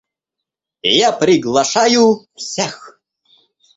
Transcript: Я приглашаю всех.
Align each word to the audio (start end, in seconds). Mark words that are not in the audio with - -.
Я 1.03 1.11
приглашаю 1.11 2.25
всех. 2.35 2.99